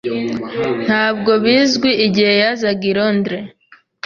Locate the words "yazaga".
2.41-2.83